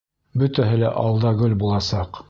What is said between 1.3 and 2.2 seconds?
гөл буласаҡ!